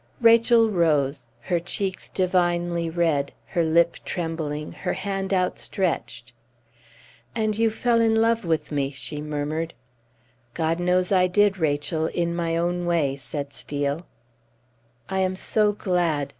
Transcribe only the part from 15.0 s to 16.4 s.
"I am so glad!"